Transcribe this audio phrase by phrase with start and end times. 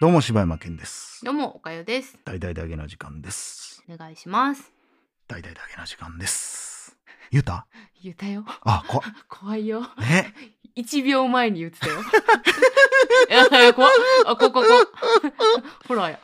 [0.00, 1.24] どうも柴山健です。
[1.24, 2.18] どうも、おかよです。
[2.24, 3.82] 大々だけの時間です。
[3.90, 4.72] お願いします。
[5.26, 6.96] 大々だけの時間です。
[7.30, 7.66] 言うた？
[8.02, 8.44] 言ったよ。
[8.62, 9.80] あ、こ、 怖いよ。
[9.98, 10.34] ね。
[10.74, 11.94] 一秒前に言ってたよ。
[13.30, 13.90] いや怖っ。
[14.26, 14.68] あ、ここ、こ
[15.88, 16.20] ほらや。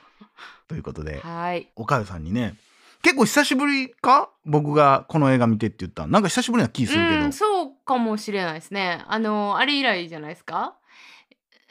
[0.68, 1.68] ということで、はい。
[1.75, 2.57] おかよさんにね、
[3.00, 4.29] 結構久しぶりか？
[4.44, 9.02] 僕がこの映画見てって言ったなんか久しぶりな気するけど、うん、そうかもしれないですね。
[9.08, 10.76] あの、あれ以来じゃないですか？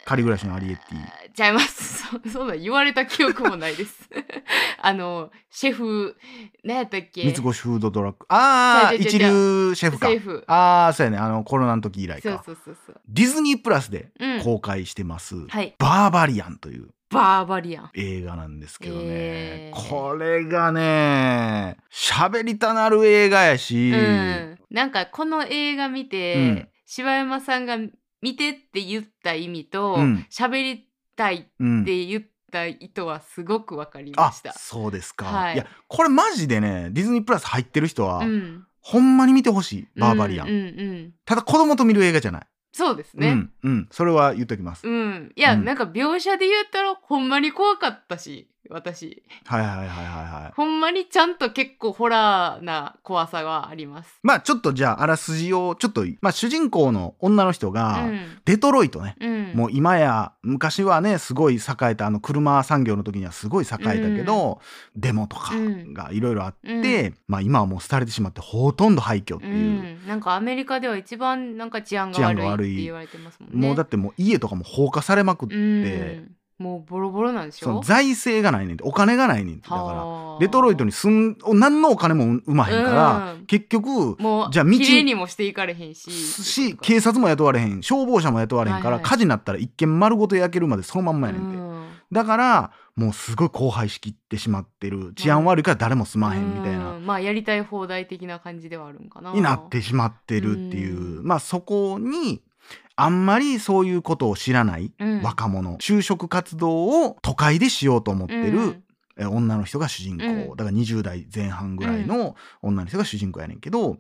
[0.05, 1.31] 仮暮らしのアリエッティ。
[1.33, 2.03] ちゃいます。
[2.27, 4.09] そそんなん言われた記憶もないです。
[4.81, 6.17] あの、シェフ、
[6.63, 7.23] 何やったっけ？
[7.23, 8.25] 三つ星フードトラック。
[8.29, 10.19] ああ、一流シェフかシェ。
[10.19, 10.43] フ。
[10.47, 11.17] ああ、そうやね。
[11.17, 12.43] あの、コロナの時以来そうか。
[12.45, 13.01] そうそうそう。
[13.07, 14.41] ディズニープラスでうん。
[14.41, 15.75] 公開してます、はい。
[15.77, 17.89] バーバリアンというバーバリアン。
[17.93, 27.77] 映画なんですけどね、えーこれがね喋りたなる映画やし、うん、なんかこの映画見て、うん柴山さんが
[28.21, 30.25] 見てって言った意味とうん。
[30.29, 34.53] 喋、りたいっうんて言った意図はすごくわかりまあした。
[34.53, 35.55] そうですか、はい。
[35.55, 40.63] い、やこれマジでねディズニープラス入ってる人は、うん、ほんまに見てほしいバーバリアン、うんうんう
[40.93, 41.13] ん。
[41.25, 43.29] ただ子供と見る映画じゃない、そうですね。
[43.29, 43.87] うんうん。
[43.91, 45.65] それは言っときます、うん、いや、うん。
[45.65, 49.23] なんか描写で言ったらほんまに怖かったし私。
[49.45, 50.53] はいはいはいはいはい。
[50.55, 54.19] ほんまにちゃんと結構ホラーな怖さがあります。
[54.23, 58.21] まあちょっとじゃああらすじをちょっとまあ主人公の女の人が、うん。
[58.45, 61.59] デトロイトね、うん、もう今や昔はねすごい栄
[61.91, 64.61] えたあの車産業の時にはすごい栄えたけど、
[64.95, 65.53] デモとか
[65.93, 67.17] がいろいろあって、うん。
[67.27, 69.55] まあ今はもう廃れてしまってほとんど廃墟ってういう、
[70.03, 73.67] ん、なんかアメリカでは一番なんか治安が治安悪いが悪いって言われてますもんね。
[73.67, 77.81] もうだってもう家とかも放火されまくって、うん、もうボロボロなんでしょ？
[77.83, 79.63] 財政がないねんてお金がないねんて。
[79.63, 80.39] だからはあ。
[80.39, 83.45] デトロイトに住ん何のお金も生まへんから、うん。
[83.45, 89.09] 結局もうじゃあ道綺麗にもしていかれへんしし警察も雇われへん消防車も雇われへんから、はいはい。
[89.09, 91.87] 火事になったら一軒丸ごと焼けるまでそのまんまやねんて、うん。
[92.11, 97.05] だからもうすごい荒廃しきってしまってる治安悪いから誰も住まへんみたいな、うん。
[97.05, 99.33] まあやりたい放題的な感じではあるんかな。
[99.33, 102.41] になってしまってるっていう、うまあそこに
[103.03, 105.21] あんまりそういうことを知らないうん。
[105.21, 108.83] 若者、就職活動を都会でしようと思ってる、うん。
[109.17, 110.49] え女の人が主人公、うん。
[110.51, 113.97] だから20代前半ぐらいの女の人が主人公やねんけど、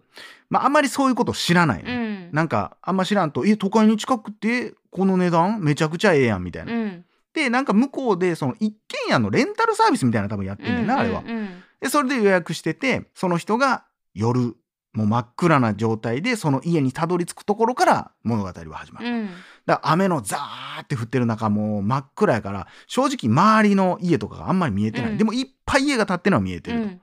[0.49, 2.29] まああんまりそういうことを知らないの、うん。
[2.31, 5.61] なんかあんま知らんと「え都会に近くてこの値段？
[5.61, 6.71] めちゃくちゃええやん」みたいな。
[6.73, 7.05] うん。
[7.33, 11.21] でなんか向こうでその一軒家のレンタルサービスみたいなの多分やってんねんな、あれは。
[11.21, 11.49] うんうん。
[11.81, 14.55] でそれで予約しててその人が夜
[14.93, 19.07] もう真っ暗な状態でその家にたどり着くところから物語は始まる。
[19.07, 19.29] うん。
[19.65, 25.17] だから雨のザーって降ってる中もう真っ暗やから正直周りの家とかがあんまり見えてない、うん。
[25.17, 27.01] でもいっぱい家が建ってるのは見えてると、うん。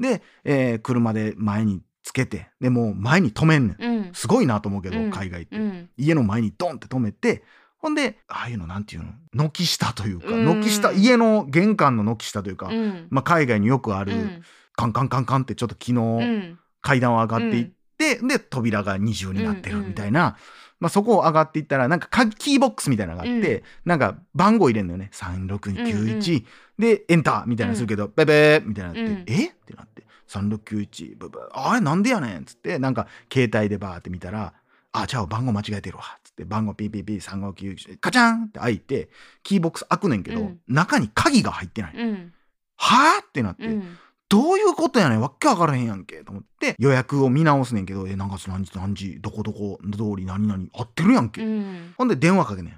[0.00, 3.84] で、えー車で前につけてでもう前に止めんねん。
[3.84, 4.10] うん。
[4.14, 5.10] すごいなと思うけど、うん。
[5.10, 5.88] 海外って、うん。
[5.96, 7.44] 家の前にドンって止めて
[7.76, 9.50] ほんでああいうのなんていうの？
[9.50, 10.44] 軒下というかうん。
[10.44, 13.06] 軒下家の玄関の軒下というか、うん。
[13.10, 14.42] まあ、海外によくある、うん。
[14.74, 17.64] カンカンカンカンってちょっと昨日、うん階段を上がっていっ
[17.98, 20.38] て、で扉が二重になってるみたいな、
[20.80, 25.10] まあ、そこを上がっていったらなんか鍵キーボックスみたいなのがあって、なんか番号入れんのよね。
[25.12, 26.44] 3691、
[26.78, 29.24] でエンターみたいなのするけど、ベベーみたいなのって、うん。
[29.26, 29.48] え？
[29.48, 30.06] ってなって。
[30.28, 31.80] 3691ブブあれ？
[31.80, 32.78] なんでやねんっつって。
[32.78, 34.54] なんか携帯でバーって見たら
[34.92, 36.44] あじゃあ番号間違えてるわっつって。
[36.44, 39.10] 番号ピーピーピー3591カチャンって開いて
[39.42, 40.60] キーボックス開くねんけど、うん。
[40.68, 42.32] 中に鍵が入ってない、うん。
[42.76, 45.20] はあってなって、うんどういうことやねん。
[45.20, 46.24] わっけわからへんやんけ。
[46.24, 51.94] と思って予約を見直すねんけどえ何月何時何時どこどこ通り何々合ってるやんけ、うん。
[51.96, 52.74] ほんで電話かけねん。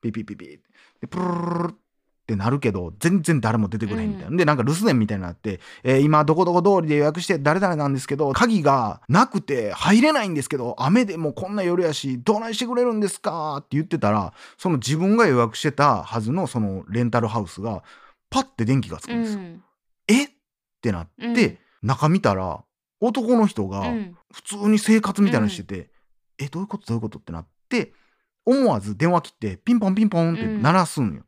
[0.00, 0.58] ピピピピ
[1.00, 1.74] でプルルルっ
[2.24, 17.82] てなるけど全然誰も出てくれへんみたいな、でなんか留守電みたいになって、えー今どこどこ通りで予約して誰々なんですけど鍵がなくて入れないんですけど雨でもこんな夜やしどないしてくれるんですかって言ってたらその自分が予約してたはずのそのレンタルハウスが
[18.30, 19.40] パッて電気がつくんですよ。
[19.40, 19.62] うん。
[20.08, 20.28] え？
[20.82, 21.48] ってなって、
[21.82, 21.88] うん。
[21.88, 22.64] 中見たら
[23.00, 24.16] 男の人がうん。
[24.32, 25.90] 普通に生活みたいなのしてて、
[26.38, 26.86] えどういうこと？
[26.86, 27.18] どういうこと？
[27.18, 27.92] ってなって
[28.44, 31.24] 思わず電話切ってピンポンピンポンって鳴らすんよ。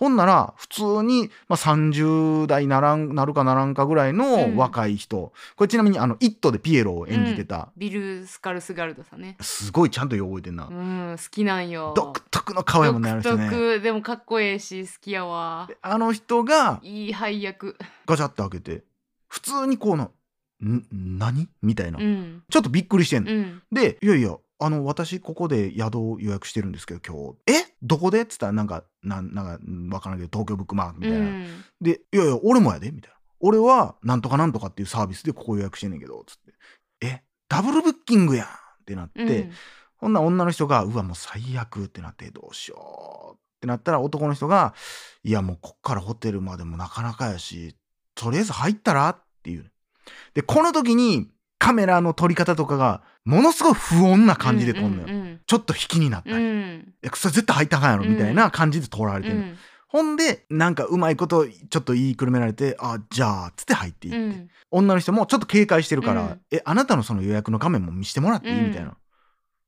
[0.00, 9.36] ほんなら普通に、まあ、30代ならんなるかならんかぐらいの若い人、これちなみにあの「イット!」でピエロを演じてた、ビル・スカルスガルドさんね。
[9.42, 11.92] すごいちゃんと覚えてんな、うん好きなんよ。
[11.94, 13.50] 独特の顔やもんねあの独人ね。
[13.50, 13.80] 特。
[13.82, 15.68] でもかっこええし好きやわ。
[15.82, 17.76] あの人がいい配役。
[18.06, 18.84] ガチャって開けて
[19.28, 20.12] 普通にこうの
[20.64, 20.82] 「ん
[21.18, 22.42] 何?」みたいな、うん。
[22.48, 23.32] ちょっとびっくりしてんの。
[23.32, 23.62] うん。
[23.70, 27.60] で、いやいや、あの、私、ここで宿を予約してるんですけど、今日。
[27.60, 27.69] え？
[27.82, 28.22] どこで？
[28.22, 31.18] っつったら、なんか、なん、なんか、うんわからんけど、東京ブックマークみたいな。
[31.18, 33.16] うんで、いやいや、俺もやでみたいな。
[33.40, 37.06] 俺は、なんとかなんとかっていうサービスでここ予約してんねんけど、つって。
[37.06, 38.50] えダブルブッキングやんっ
[38.86, 39.52] てなって、うん
[39.96, 44.72] ほんなら女の人が、うわ、もう最悪ってなって、どうしようっってなったら男の人が
[45.22, 47.76] 「いやもうこっからホテルまでもなかなかやし
[48.14, 49.70] とりあえず入ったら?」っていう。
[50.32, 51.30] でこの時に
[51.60, 55.08] カメラの撮り方とかがものすごい不穏な感じで撮んのよ。
[55.08, 56.36] うんうんちょっと引きになったり。
[56.36, 56.94] うん。
[57.02, 59.58] いやそれ絶対入ったかんやろみたいな感じで撮られてる、うん。
[59.88, 64.48] ほんでなんかうまいことちょっと言いくるめられて「あじゃあ」っつって入っていって、うん。
[64.70, 66.40] 女の人もちょっと警戒してるから「うん。
[66.52, 68.96] えあなたのその予約の画面も見してもらっていい?」うんみたいな。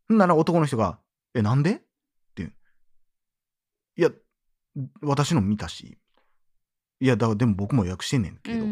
[0.09, 1.01] ほんなら男の人が
[1.35, 1.83] 「えなんで?」って
[2.37, 2.53] 言う。
[3.97, 4.11] いや
[5.03, 5.99] 私の見たし。
[7.01, 8.65] いやだからでも僕も予約してんねんけど、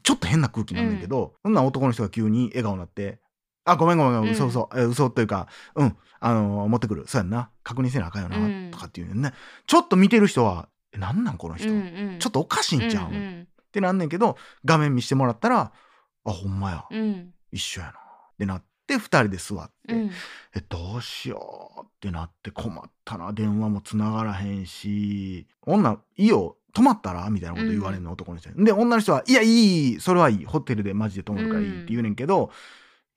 [0.00, 3.20] ちょっと変な空気なんだけど、そんな男の人が急に笑顔になって
[3.64, 4.34] 「あごめんごめんごめんうん。
[4.34, 7.04] 嘘嘘、え嘘というかうんあのー持ってくる。
[7.06, 7.50] そうやんな。
[7.62, 8.70] 確認せなあかんよな」うん。
[8.70, 9.32] とかっていうね
[9.66, 12.18] ちょっと見てる人は「えなんなんこの人、うんうん。
[12.18, 14.36] ちょっとおかしいんちゃう、うんってなんねんけど
[14.66, 15.72] 画面見してもらったら
[16.24, 17.32] 「あほんまや、うん。
[17.50, 17.92] 一緒やな」
[18.32, 20.10] ってなって2人で座って、うん。
[20.54, 23.32] えどうしようってなって困ったな。
[23.32, 25.46] 電話もつながらへんし。
[25.62, 27.28] 女いいよ泊まったら？
[27.30, 28.64] みたいなこと言われるの、男の人に。
[28.64, 32.50] で女の人は「いやいいいいそれはいいホテルでマジで泊まるからいい」って言うねんけど、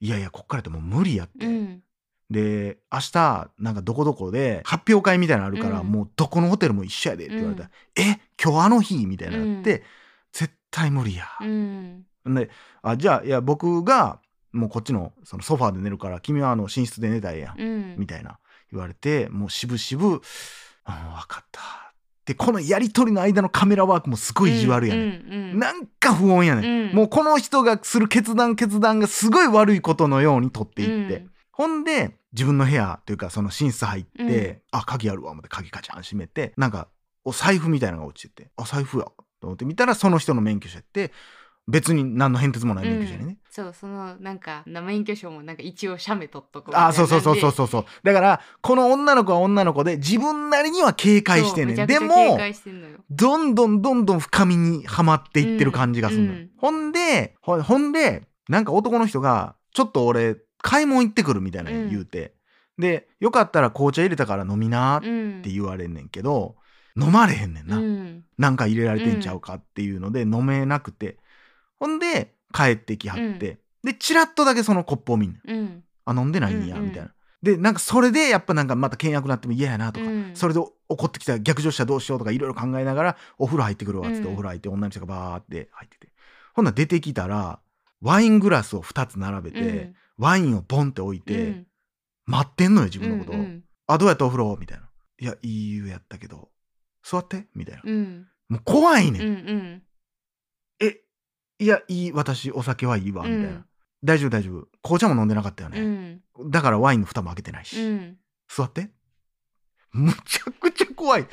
[0.00, 1.82] いやいやこっからってもう無理やって、うん。
[2.28, 8.20] で明日なんかどこどこで発表会みたいなのあるから、うんもうどこのホテルも一緒やでって言われたらう「え？
[8.42, 9.84] 今日あの日?」みたいなのって、
[10.32, 11.24] 絶対無理や。
[11.40, 12.04] うん。
[12.26, 12.50] で
[12.82, 14.20] あじゃあいや僕が
[14.52, 17.96] もうこっちのそのソファーで寝るから君はあの寝室で寝たらええやん、うん。
[17.96, 18.38] みたいな
[18.72, 20.22] 言われてもうしぶしぶ「うん分
[21.28, 21.60] かった」
[22.26, 26.94] でこのやり取りの間のカメラワークもすごい意地悪やね、ん、うんうんなんか不穏やねん、うん。
[26.94, 31.30] もうこの人がする決断決断がすごい悪いことのように取っていって、うん。
[31.52, 34.60] ほんで自分の部屋というかその寝室入って、うん。
[34.72, 36.88] あ鍵あるわ思って鍵カチャン閉めてなんか
[37.24, 39.04] お財布みたいなのが落ちててあ財布や
[39.40, 41.12] と思って見たらその人の免許証やって
[41.68, 43.24] 別に何の変哲もない免許証やね。
[43.24, 43.28] ん。
[43.28, 47.84] ね、そうそのなんか免許証もなんか一応写メ取っとこうあそうそうそうそうそうそう。
[48.04, 52.38] だからこの女の子は女の子で自分なりには警戒してんねんでも
[53.10, 56.38] どんどんどんどん深みにはまっていってる感じがするのよ、うん。
[56.38, 56.50] うん。
[56.56, 62.34] ほんでほほんでなんか男の人が「ちょっと俺買い物行ってくる」みたいな言うて、
[62.78, 65.42] で「よかったら紅茶入れたから飲みな」ってうん。
[65.42, 66.56] 言われんねんけど、
[66.96, 68.24] 飲まれへんねんな、うん。
[68.38, 71.18] なんか入れられてんちゃうかっていうので飲めなくて
[71.78, 77.12] ほんで帰ってきはって、でチラッとだけそのコップを見んねんうんあ飲んでないんやうんうんみたいな。
[77.42, 80.30] でなんかそれでやっぱなんかまた険悪になっても嫌やなとか、うん。
[80.34, 84.32] それで怒ってきたら逆上したらどうしようとかいろいろ考えながらお風呂入ってくるわっつってうん。
[84.32, 86.12] お風呂入って女の人がバーって入ってて。
[86.54, 87.60] ほんなら出てきたら
[88.00, 91.66] ワイングラスを2つ並べて、ワインをボンって置いて、うん。
[92.26, 93.32] 待ってんのよ自分のこと。
[93.32, 94.88] を、うんうんあどうやったお風呂みたいな
[95.20, 96.50] 「いやいい湯やったけど。
[97.04, 98.26] 座って」みたいな、うん。
[98.48, 99.36] もう怖いねん、うんうん。
[99.36, 99.82] え
[101.58, 103.64] いやいい私お酒はいいわみたいな、うん。
[104.04, 104.68] 大丈夫大丈夫。
[104.82, 106.20] 紅茶も飲んでなかったようね、ん。
[106.50, 108.16] だからワインの蓋も開けてないし、うん。
[108.48, 108.90] 座って。
[109.92, 111.26] むちゃくちゃ怖い。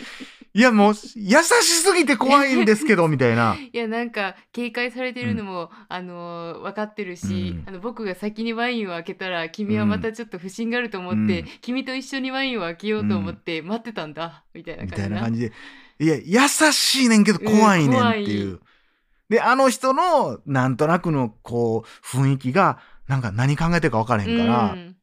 [0.56, 3.56] いやもう優しすぎて怖いんですけど みたいな。
[3.56, 11.48] いやなんか警戒されてるのも、あのー分かってるし、うんあの僕が先にワインを開けたら君はまたちょっと不審があると思って、うん。
[11.62, 15.52] 君と一緒にワインを開けようと思って待ってたんだ、みたいなみ感じたいな感じで。
[16.00, 18.62] いや優しいねんけど怖いねんっていう、うん
[19.34, 22.78] であの人のなんとなくのこう雰囲気が
[23.08, 24.96] なんか何考えてるか分からへんから、うん。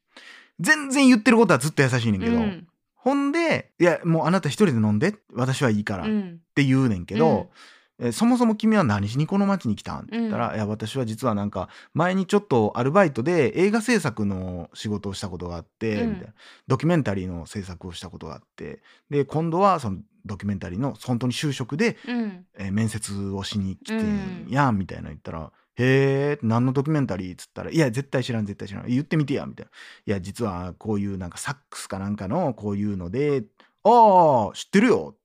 [0.61, 2.69] 全然言ってることはずっと優しいねんけど、うん。
[2.95, 6.41] ほんで「いやもうあなた一人で飲んで私はいいから」っうん。
[6.55, 7.51] て言うねんけど、
[7.99, 10.55] えーそもそも君は何しにこの町に来たんって言ったら、うん。
[10.55, 16.11] いや私は実はなんか前にちょっとアルバイトで映画制作の仕事をしたことがあって、うん。
[16.11, 16.33] みたいな。
[16.69, 29.71] ドキュメンタリーの制作をしたことがあってで今度はそのドキュメンタリーの本当に就職で、うんえー面接をしに来てんやんみたいな言ったら「へえ何のドキュメンタリー?」っつったら「いや絶対知らん絶対知らん言ってみてや」みたいな
[30.07, 33.45] 「いや実はこういうなんかサックスかなんかのこういうので
[33.85, 35.17] ああ知ってるよ」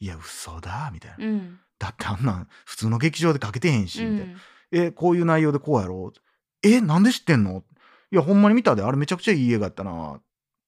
[0.00, 1.26] いや嘘だみたいな。
[1.26, 4.34] うんだってあんなん普通の劇場でかけてへんし、うみたいな。
[4.34, 4.38] ん
[4.72, 6.12] え、こういう内容でこうやろ
[6.64, 7.62] え、なんで知ってんの？
[8.10, 8.82] いや、ほんまに見たで。
[8.82, 10.20] あれめちゃくちゃいい映画やったな。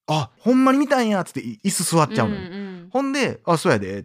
[0.06, 2.40] あ、ほんまに見たんやっつってい椅子座っちゃうのよ。
[2.42, 3.98] んほんで、あ、そうやで。
[3.98, 4.04] え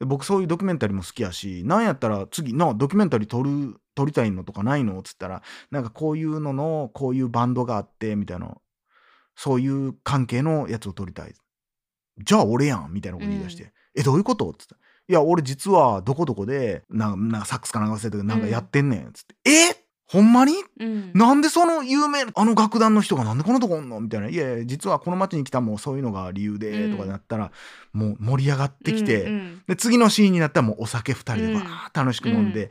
[0.00, 4.98] で僕そういうドキュメンタリーも好きやし、なんやったら次、な、ドキュメンタリー撮る、撮りたいのとかないの？
[4.98, 8.56] っつったら、なんかこういうのの、こういうバンドがあって、みたいな。
[9.36, 11.34] そういう関係のやつを撮りたい。
[12.18, 13.62] じゃあ俺やんみたいなこと言い出して。
[13.62, 14.50] うえ、どういうこと？
[14.50, 19.12] っつったらいや、俺実はどこどこで、ななんかサックスかなんか忘れたけど、なんかやってんねん。
[19.12, 19.50] つって。
[19.50, 19.81] え？
[20.12, 20.52] ほんまに？
[20.78, 21.10] うん。
[21.14, 23.98] なんでその有名なあの楽団の人がなんでこんなとこおんの？
[23.98, 24.28] みたいな。
[24.28, 27.50] いやいや、実はこの町に来たもうそういうのが理由で、とかなったら、
[27.94, 29.62] もう盛り上がってきて、うんうん。
[29.66, 31.54] で、次のシーンになったらもうお酒二人でうん。
[31.56, 32.70] わー楽しく飲んで、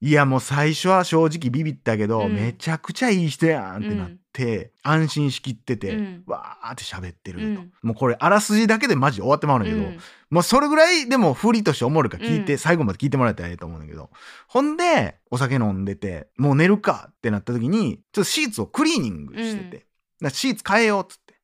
[0.00, 2.34] いやもう最初は正直ビビったけど、うん。
[2.34, 6.22] めちゃくちゃいい人やんってなって、安心しきってて、うん。
[6.26, 7.72] わーって喋ってると、うん。
[7.82, 9.82] もうこれあらすじだけでマジで終わってまうんだけど、
[10.30, 12.58] もうそれぐらいでも振りとしておもろいから聞いて、うん。
[12.58, 14.10] 最後まで聞いてもらえたらええと思うんだけど
[14.46, 19.70] ほんでお酒飲んでてもう寝るかってなった時にちょっとシーツをクリーニングしてて、うん。
[19.70, 19.84] だか
[20.20, 21.34] らシーツ変えようっつって。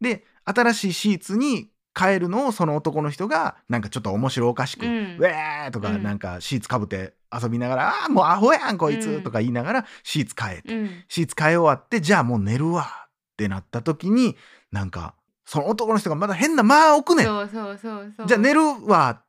[0.00, 4.92] で新しいシーツに変えるのをその男の人がなんかちょっと面白おかしく「うん。
[4.92, 6.02] ウェー!」とかうん。
[6.04, 14.36] なんかシーツかぶって遊びながら「ああもうアホやんこいつ!」うんとか言いながらシーツ変えて、うんシーツ変え終わってじゃあもう寝るわってなった時に
[14.70, 19.22] なんかその男の人がまだ変な間を置くねんそうそうそうそうじゃあ寝るわ。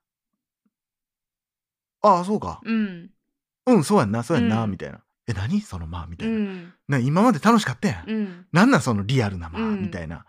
[2.04, 2.60] ああ、そうか。
[2.64, 3.12] うん
[3.68, 5.02] うん、そうやんな、そうやんな、うんみたいな。
[5.28, 5.62] え、何？
[5.62, 6.08] その間？
[6.08, 6.34] みたいな。
[6.36, 8.10] うんな今まで楽しかったやん。
[8.10, 10.26] うんなんなんそのリアルな間、うんみたいな。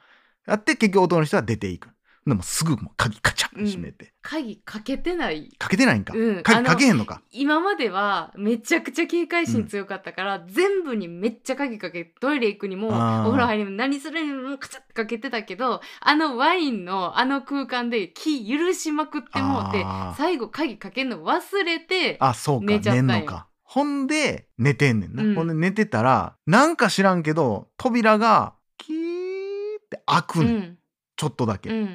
[0.46, 1.88] やって結局男の人は出ていく。
[2.24, 4.12] でもすぐもう鍵カチャン閉めて。
[4.22, 6.14] 鍵かけてないかけてないんか。
[6.16, 7.20] うんあ鍵のかけへんのか。
[7.32, 19.84] 今まではめちゃくちゃ警戒心強かったから、全部にめっちゃ鍵かけトイレ行くにもお風呂入りにも何するにもカチャッてかけてたけどあのワインのあの空間で気許しまくってもうて
[20.16, 22.66] 最後鍵かけんの忘れてあ、そうか。
[22.66, 23.48] 寝ちゃったんのか。
[23.64, 25.22] ほんで、寝てんねんな。
[25.22, 28.96] うんほんで寝てたら、なんか知らんけど、扉が、キー
[29.82, 30.40] って開く。
[30.40, 30.78] うん
[31.16, 31.70] ちょっとだけ。
[31.70, 31.88] うんは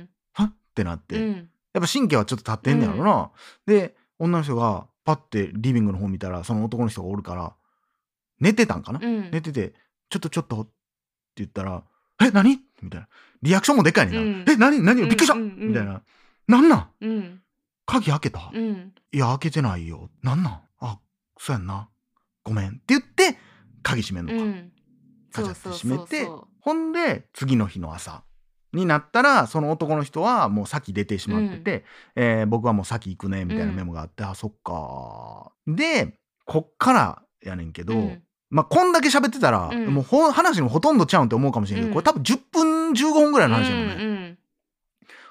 [0.78, 1.18] っってなって。
[1.18, 3.30] うんやっぱ神経はちょっと立ってんねやろな。
[3.68, 7.54] で、女の人がパッてリビングの方見たら、その男の人がおるから、
[8.40, 9.76] 寝てたんかな、うん寝てて、
[10.10, 10.72] ちょっとちょっとって
[11.36, 11.84] 言ったら、
[12.20, 12.62] え、何？
[12.82, 13.08] みたいな。
[13.44, 14.22] リアクションもでかいねんな。
[14.22, 14.82] うんえ、何？
[14.82, 15.02] 何？
[15.04, 16.02] びっくりした、うんうんうんみたいな。
[16.48, 16.90] なんなん？
[17.02, 17.42] うん
[17.86, 20.10] 鍵開けた、いうんや、開けてないよ。
[20.24, 21.00] なんなんあ、
[21.38, 21.90] そうやんな。
[22.44, 22.70] ごめん。
[22.70, 23.38] って言って、
[23.84, 24.44] 鍵閉めんのか。
[24.44, 24.72] うん
[25.32, 26.28] カチャって閉めて
[26.62, 28.24] ほんで、次の日の朝
[28.78, 35.52] になったら、その男の人はもう先出てしまってて、えー僕はもう先行くね、みたいなメモがあって、あ、そっか。
[35.68, 36.14] で、
[36.46, 38.24] こっからやねんけど、うん。
[38.50, 39.88] まあ、こんだけ喋ってたら、うん。
[39.88, 41.94] もうほ話のほとんどちゃうんって思うかもしれんけど、うん。
[41.94, 43.96] これ多分10分15分ぐらいの話やもんね。
[43.96, 44.38] うんうん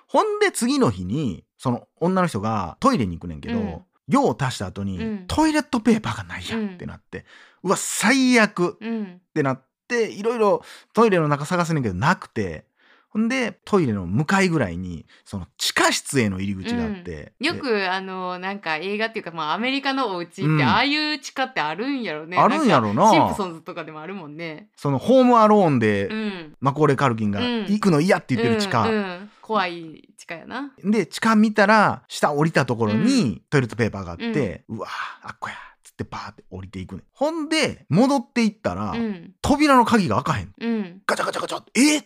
[0.08, 3.82] ほんで次の日に、その女の人がトイレに行くねんけど、うん。
[4.08, 5.24] 用を足した後に、うん。
[5.26, 7.24] トイレットペーパーがないやんってなって、
[7.64, 9.02] うわ、最悪うん。
[9.04, 10.62] ってなっていろいろ
[10.92, 12.75] トイレの中探すねんけどなくてほ
[13.18, 20.62] んでトイレの向かいぐらいにその地下室への入り口があって、でよくあのなんか映画っていうかまあアメリカのお家って、うん。
[20.62, 22.36] ああいう地下ってあるんやろね。
[22.36, 23.10] あるんやろな。
[23.10, 24.68] シンプソンズとかでもあるもんね。
[24.76, 26.56] そのホームアローンで、うん。
[26.60, 27.60] マコーレー・カルキンがうん。
[27.64, 29.30] 行くの嫌って言ってる地下、うんうん。
[29.40, 30.72] 怖い地下やな。
[30.82, 34.88] で地下見たら下降りたところにトイレットペーパーがあって、うわ
[35.22, 37.04] あっこやっつってバーって降りていくねん。
[37.12, 39.34] ほんで戻っていったら、うん。
[39.40, 40.52] 扉の鍵が開かへん。
[40.58, 41.02] うん。
[41.06, 42.04] ガチャガチャガチャえ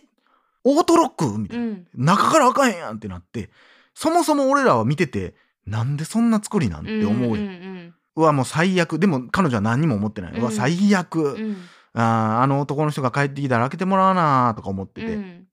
[0.63, 1.37] オートロック？
[1.37, 1.87] みたいな、うん。
[1.93, 3.49] 中から開かへんやんってなって
[3.93, 8.99] そもそも俺らは見ててなんでそんな作りなんて思うやん、んうわもう最悪。
[8.99, 11.41] でも彼女は何にも思ってない、ううんわ最悪、うん。
[11.43, 11.57] うん
[11.93, 15.47] あーあの男の人が帰ってきたら開けてもらわなとか思ってて、うん。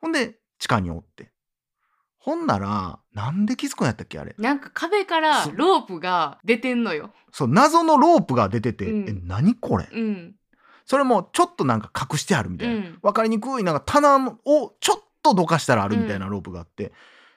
[0.00, 1.30] ほんで地下におって。
[2.16, 4.34] ほんならなんで気づくんやったっけあれ？
[4.38, 7.12] なんか壁からロープが出てんのよ。
[7.32, 9.08] そう謎のロープが出てて、うん。
[9.10, 9.86] え何これ？
[9.92, 10.34] うん
[10.84, 12.98] それもちょっとなんか隠してあるみたいな、うん。
[13.02, 16.92] 分かりにくいなんか棚をちょっとどかしたらあるみたいなロープがあって、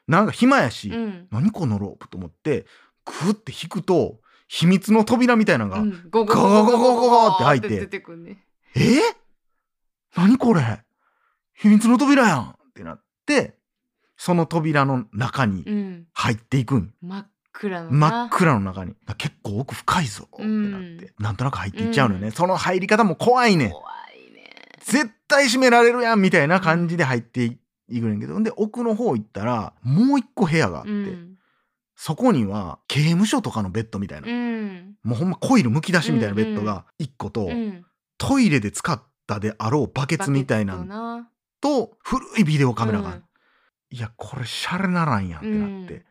[0.08, 1.28] なんか暇やし、うん。
[1.32, 2.66] 何このロープと思って
[3.06, 6.10] グーって引くと秘密の扉みたいなのが、うん。
[6.10, 8.44] ゴゴゴゴゴゴゴって開いて出てくんね
[8.76, 8.84] えー、
[10.16, 10.84] 何これ
[11.54, 13.58] 秘密の扉やんってなって
[14.18, 18.94] その扉の中にうん入っていくん、真っ暗の真っな暗の中に。
[19.18, 22.32] 結構奥深いぞってなって、うんなんとなく入っていっちゃうのよね、うん。
[22.34, 23.68] その入り方も怖いね。
[23.68, 23.84] ん怖
[24.16, 24.52] いね。
[24.82, 27.58] 絶対閉められるやんみたいな感じで入ってい
[27.90, 28.40] いくねんけど。
[28.42, 31.38] で奥の方行ったらもう一個部屋があって、うん。
[31.96, 34.96] そこには刑務所とかのベッドみたいな、うん。
[35.04, 37.86] もうほんまコイルむき出しみたいなベッドが一個と、うん。
[38.20, 41.28] トイレで使ったであろうバケツみたいな
[41.62, 43.20] と古いビデオカメラが
[43.90, 46.04] いやこれシャレならんやんってなって、うん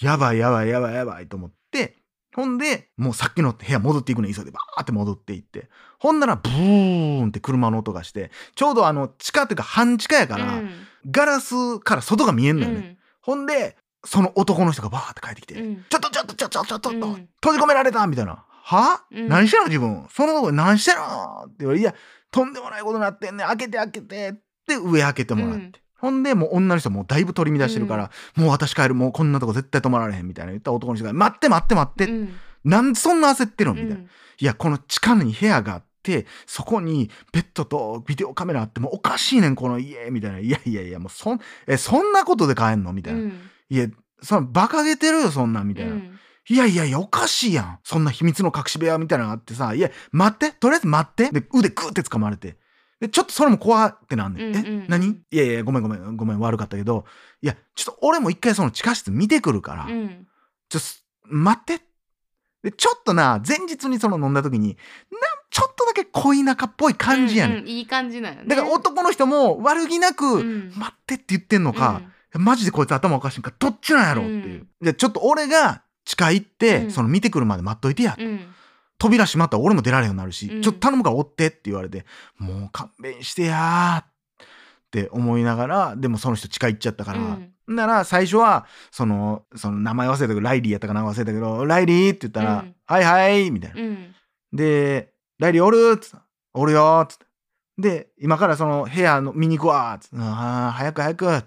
[0.00, 1.96] やばいやばいやばいやばいと思って
[2.34, 10.70] ほんでもうさっきの部屋戻っていくの急いでバーって戻っていってほんならブーンって車の音がしてちょうどあの地下っていうか半地下やから、うん
[11.10, 18.44] ガラスから外が見えんのよね、うんほんでその男の人がバーって帰ってきて、うんちょっとちょっとちょっとちょっとちょっと、うん閉じ込められたみたいな。
[18.48, 20.06] は、うん何してんの自分？
[20.10, 21.94] そんなとこで何してんのって言われて、いや、
[22.30, 23.46] とんでもないことになってんねん。
[23.46, 24.32] 開けて開けてっ
[24.66, 25.80] て上開けてもらって。
[26.02, 32.34] うんほんで、もう女の人もうだいぶ取り乱してるから、もう私帰る、もうこんなとこ絶対止まられへんみたいな言った男の人が、待って待って待って、うん
[32.64, 33.96] なんでそんな焦ってるのみたいな。
[33.96, 34.08] うん
[34.38, 40.38] いや、この地下に部屋があって、そこにベッドとビデオカメラあって、もうおかしいねん、この家、みたいな。
[40.40, 42.92] いやいやいや、もうそん、え、そんなことで帰んの？
[42.92, 43.20] みたいな。
[43.20, 43.32] うん
[43.70, 43.86] いや、
[44.22, 45.92] その、馬鹿げてるよ、そんなん、みたいな。
[45.92, 47.78] うんいやいやいや、おかしいやん。
[47.84, 51.30] そんな秘密の隠し部屋みたいなのがあってさ、いや、待って、とりあえず待って。
[51.30, 52.56] で、腕グーって掴まれて。
[53.04, 54.46] で、ちょっとそれも怖ってなんねん。
[54.48, 54.82] うんうんうん。
[54.84, 55.08] え、何？
[55.08, 57.04] いやいや、ごめんごめん、ごめん、悪かったけど、
[57.42, 60.26] いや、ちょっと俺も一回その地下室見てくるから、うん。
[60.70, 60.82] ちょっ
[61.28, 61.84] と、待って。
[62.62, 64.76] で、ちょっとな、前日にその飲んだ時に、なん、
[65.50, 67.56] ちょっとだけ恋仲っぽい感じやねん。
[67.58, 68.48] うんうんいい感じなんよね。
[68.48, 70.72] だから男の人も悪気なく、うん。
[70.74, 72.00] 待ってって言ってんのか、
[72.32, 74.60] マジでこいつ頭おかしいんか、どっちなんやろっていう。
[74.80, 74.86] うん。
[74.86, 76.90] で、ちょっと俺が地下行って、うん。
[76.90, 78.16] その見てくるまで待っといてや。
[78.18, 78.40] うんうん
[78.98, 82.04] 扉閉まったら俺も出られへんようになるし、うんちょっと頼むから追ってって言われて、
[82.38, 84.06] もう勘弁してやーっ
[84.90, 93.80] て思いながら、でもその人地下行っちゃったから、うんなら最初は、その、その名前忘れたけど、ライリーやったかな忘れたけど、ライリーって言ったら、うんはいはいみたいな。
[93.80, 94.14] うん
[94.52, 96.22] で、ライリーおるっつった
[96.52, 97.26] おるよっつって。
[97.78, 100.16] で、今からその部屋の見に行くわっつって。
[100.18, 101.44] ああ、早く早く。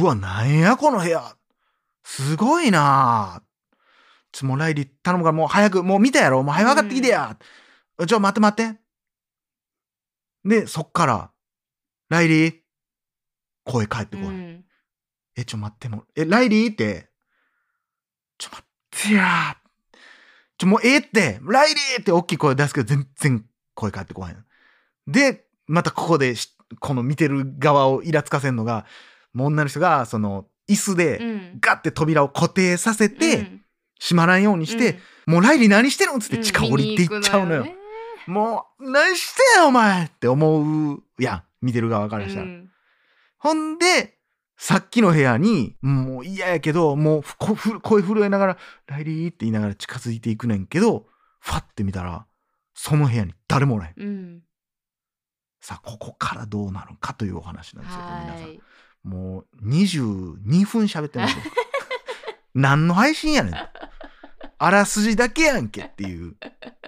[0.00, 1.34] うわ、なんやこの部屋。
[2.04, 3.42] すごいな
[4.32, 6.42] ちょ、もうライリー頼むからもう早く、もう見たやろ。
[6.42, 7.36] もう早く上がってきてや。
[8.06, 8.78] ちょ、待って待って。
[10.44, 11.30] で、そっから、
[12.08, 12.54] ライリー、
[13.64, 14.26] 声返ってこい。
[14.26, 14.64] うん。
[15.36, 16.72] え、ちょ、待って、もう、え、ライリー？
[16.72, 17.10] って、
[18.38, 19.56] ちょ、待ってや。
[20.56, 22.00] ちょ、もうええって、ライリー？
[22.00, 23.44] って大きい声出すけど、全然
[23.74, 24.34] 声返ってこない。
[24.34, 24.42] の。
[25.06, 28.86] で、またここでし、この見てる側をイラつかせんのが、
[29.32, 31.60] もう女の人が、その、椅子うで、ん。
[31.60, 33.57] ガッて扉を固定させて、うん
[34.00, 37.64] 閉まらんようにして、もうライリー何してるんつって地下降りていっちゃうのよ。
[37.64, 37.74] 見に
[38.26, 41.42] 行もう、何してんお前って思うやん。
[41.60, 42.46] 見てる側からしたら。
[42.46, 42.68] くのよね
[43.38, 44.18] ほんで、
[44.56, 51.06] さっきの部屋に、もう嫌やけど、もうふこふ声震えながら、ライリーって言いながら近づいていくねんけど、
[51.40, 52.26] ファって見たら、
[52.74, 53.94] その部屋に誰もおらへん。
[53.96, 54.42] うんうん
[55.60, 58.42] さあ、ここからどうなるかというお話なんですよ、皆さん。
[58.42, 58.60] はい
[59.04, 61.42] もう22分喋ってますよ。
[62.54, 63.54] 何の配信やねん。
[64.58, 66.34] あらすじだけやんけっていう。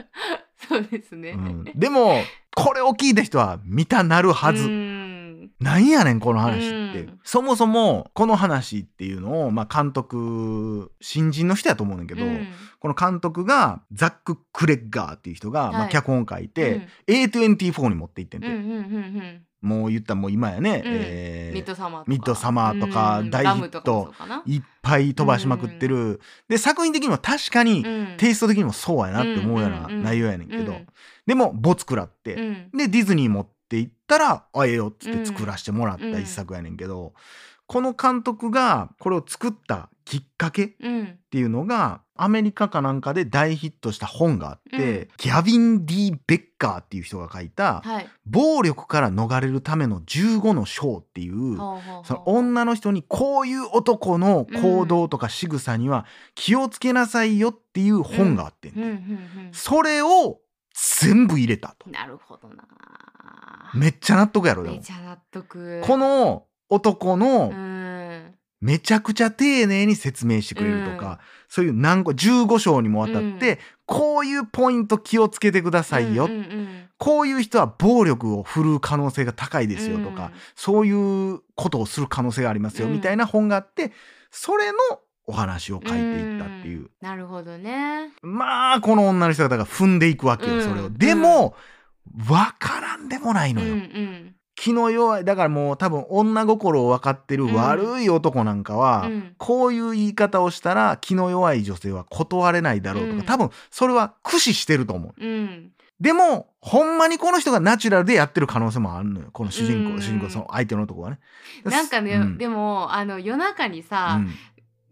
[0.69, 1.31] そうですね。
[1.31, 2.23] うん、でも、
[2.55, 4.64] これを聞いた人は見たなるはず。
[4.64, 5.50] うん。
[5.59, 7.21] なんやねんこの話って、うん。
[7.23, 12.47] そもそもこの話っていうのを、まあ、監督新人の人やと思うねんだけど、うん。
[12.78, 15.91] この監督がザック・クレッガーっていう人が、まあ、はい。
[15.91, 20.92] 脚本書いて、A24 に持っていってんて、うんうんうんうんもう言ったらもう今やね、うん。
[20.94, 22.10] えーミッドサマーとか。
[22.10, 23.30] ミッドサマーとかうん。
[23.30, 24.14] 大ヒット。
[24.46, 28.16] いっぱい飛ばしまくってる、で作品的にも確かに、うん。
[28.16, 30.86] テイスト的にもそうやなって思うような内容やねんけど、うん
[31.26, 32.70] でもボツ食らって、うん。
[32.76, 37.12] でディズニー持って行ったらあええよっつって作らせてもらった一作やねんけど、
[37.66, 41.18] この監督がこれを作ったきっかけっうん。
[41.30, 45.08] ていうのがアメリカかなんかで大ヒットした本があって、うん。
[45.18, 58.82] ギャビン・ディ・ベッカーっていう人が書いたはい「暴力から逃れるための15の章」っていう、その女の人にこういう男の行動とか仕草には気をつけなさいよっていう本があってんうん。
[58.82, 58.88] ね、
[59.36, 59.50] うん。
[59.52, 60.40] それを
[60.75, 61.86] 全部入れたと。
[61.86, 62.64] うんなるほどな。
[63.75, 64.76] めっちゃ納得やろでも。
[64.76, 65.80] めちゃ納得。
[65.84, 68.00] この男のうん
[68.60, 71.18] めちゃくちゃ丁寧に説明してくれるとか、
[71.49, 76.88] そういう何個15章にもわたって、こういうポイント気をつけてくださいよ、うんうんうん。
[76.99, 82.94] こういう人は暴力を振るう可能性が高いですよとか、うんそういうことをする可能性がありますよ、うん。
[82.94, 83.92] みたいな本があって
[84.30, 84.78] それの
[85.26, 86.90] お話を書いていったっていう、ん。
[87.00, 88.10] なるほどね。
[88.23, 91.54] まあこの女の人方が踏んでいくわけよ、うんそれをでも、
[92.28, 99.34] わからんでもないのよ、うんうん気の弱いだからもう多分女心を分かってる悪い男なんかは、うん。
[99.38, 103.23] こういう言い方をしたら気の弱い女性は断れないだろうとか、うん。
[103.23, 105.26] 多分それは駆使してると思う。
[105.26, 105.70] うん。
[105.99, 109.30] でもほんまにこの人がナチュラルでやってる可能性もあるのよ。
[109.32, 110.02] この主人公、うん。
[110.02, 111.20] 主人公その相手の男はね。
[111.64, 112.36] なんかね、うん。
[112.36, 114.30] でもあの夜中にさ、うん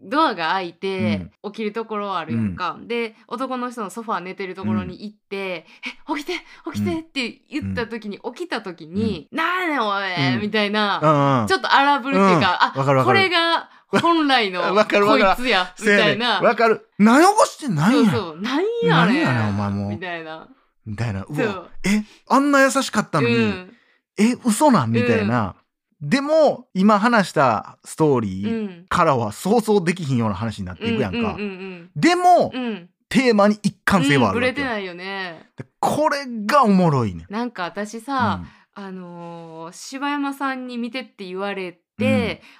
[0.01, 6.33] ドアが開いて、起きるところあるやんか、で男の人のソファー寝てるところに行って「え起きて
[6.73, 10.41] 起きて」って言った時に、起きた時に「なんやねんおい、うん。
[10.41, 11.47] みたいな、うんうん。
[11.47, 12.89] ちょっと荒ぶるっていうか、うん。
[12.99, 16.41] あこれが本来の こいつやみたいな。
[16.41, 16.87] わかる。
[16.97, 18.41] 何起こしてん何やそうそう。
[18.41, 19.89] なんやねん何やねんお前もう。
[19.89, 20.47] みたいな。
[20.85, 21.23] みたいな。
[21.23, 21.67] うわ。
[21.83, 23.73] えあんな優しかったのに、うん。
[24.17, 24.91] え嘘なん？
[24.91, 25.55] みたいな、
[26.01, 28.85] でも今話したストーリうーん。
[28.87, 32.89] からは想像できひんような話になっていくやんか、うんうんでも、うんうん。
[33.09, 35.49] テーマに一貫性はあうんぶれてないよね。
[35.57, 37.33] でこれがおもろいねん。
[37.33, 38.43] なんか私さ、
[38.75, 41.79] あのー柴山さんに見てって言われて、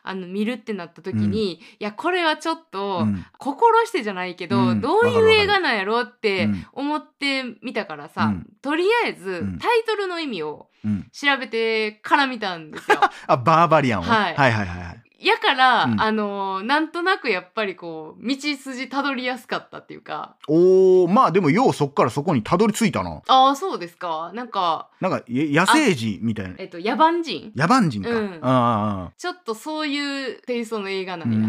[0.03, 3.25] あの見るってなった時に、いやこれはちょっと、うん。
[3.37, 4.81] 心してじゃないけど、うん。
[4.81, 8.47] どういう映画なんやろってうん思ってみたからさ、うん。
[8.61, 9.59] とりあえず、うん。
[9.59, 11.09] タイトルの意味をうん。
[11.11, 12.99] 調べてから見たんですよ。
[13.27, 14.35] あバーバリアンを、はい。
[14.35, 16.01] はいはいはいはいやから、うん。
[16.01, 20.35] あのーなんとなくやっぱりこう道筋たどりやすかったっていうか。
[20.47, 23.21] おーまあでもようそっからそこにたどり着いたな。
[23.27, 24.31] ああそうですか。
[24.33, 26.55] なんかなんかや野生児みたいな。
[26.57, 27.51] えっと野蛮人？
[27.55, 28.39] 野蛮人か、うん。
[28.41, 31.39] ああちょっとそういうテイストの映画なうんんや、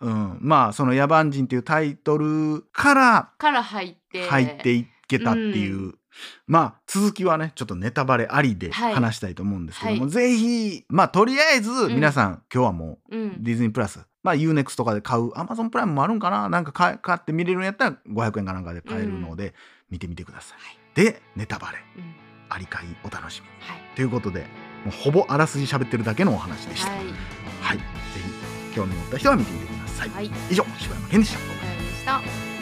[0.00, 3.94] うんうん、まあその「野蛮人」っていうタイトルからから入って。
[4.14, 5.94] 入っていけたっていう、
[6.46, 8.94] まあ続きはねちょっとネタバレありではい。
[8.94, 10.10] 話したいと思うんですけども、はい。
[10.10, 11.94] ぜひまあとりあえずん。
[11.94, 13.42] 皆さん、今日はもううん。
[13.42, 19.54] ディズニープラス、まあ UNEXT とかで買う Amazon プライムもあるんかななんか買買って見れるんやったら500円かなんかで買えるので、
[19.90, 20.78] 見てみてください、はい。
[20.94, 21.78] でネタバレ。
[21.96, 22.14] うん。
[22.48, 23.48] ありかいお楽しみ。
[23.48, 23.96] にはい。
[23.96, 24.46] ということで
[24.84, 26.90] もうほぼあらすじ喋ってるだけのお話でした。
[26.90, 27.04] はい。
[27.62, 27.84] はい、ぜ
[28.70, 30.30] ひ興味持った人は見てみてください、はい。
[30.50, 31.36] 以上柴山健でし
[32.04, 32.53] た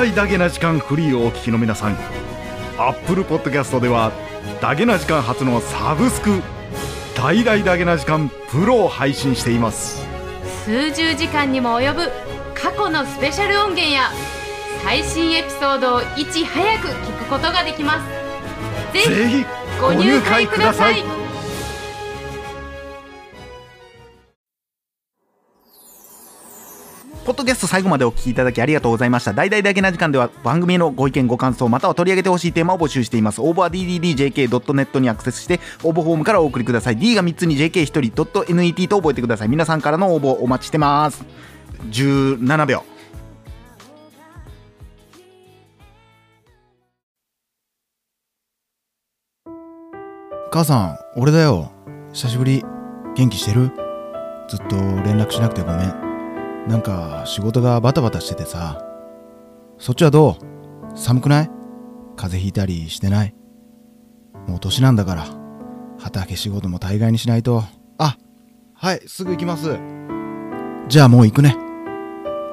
[0.00, 1.96] 大々だけな時間フリーをお聞きの皆さん。
[2.78, 4.12] Apple Podcast では
[4.58, 6.40] だけな時間初のサブスク
[7.14, 10.02] 大々だけな時間プロを配信しています。
[10.64, 12.10] 数十時間にも及ぶ
[12.54, 14.10] 過去のスペシャル音源や
[14.82, 18.00] 最新エピソードをいち早く聞くことができま
[18.94, 19.06] す。
[19.06, 19.44] ぜひ
[19.78, 21.19] ご入会ください
[27.30, 29.32] ポッドキャスト最後までお聞きいただきありがとうございました。
[29.32, 33.40] 大々だけな時間では番組へのご意見ご感想または取り上げてほしいテーマを募集しています。
[33.40, 36.96] 応募は dddjk.net にアクセスして応募フォームからお送りください。
[36.96, 39.48] D が3つに JK1 人 .net と覚えてください。
[39.48, 41.24] 皆さんからの応募お待ちしてます。
[41.90, 42.82] 17秒。
[50.50, 51.70] 母さん俺だよ
[52.12, 52.64] 久しぶり
[53.14, 53.70] 元気してる？
[54.48, 56.09] ずっと連絡しなくてごめん
[56.68, 58.84] なんか仕事がバタバタしててさ。
[59.78, 60.36] そっちはど
[60.94, 60.98] う？
[60.98, 61.50] 寒くない？
[62.16, 63.34] 風邪ひいたりしてない？
[64.46, 65.24] もう年なんだから。
[65.98, 67.62] 畑仕事も大概にしないと。
[67.98, 68.16] あ
[68.74, 69.78] はいすぐ行きます。
[70.88, 71.56] じゃあもう行くね。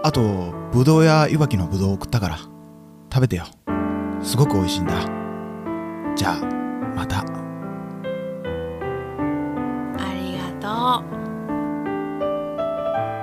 [0.04, 2.38] あとぶどうや湯きのぶどう送ったから。
[3.14, 3.46] 食べてよ。
[4.22, 4.94] すごく美味しいんだ。
[6.16, 6.40] じゃあ
[6.96, 7.20] また。
[7.20, 7.24] あ
[10.14, 11.04] りがと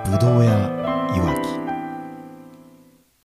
[0.09, 0.11] う。
[0.11, 0.74] ぶどうや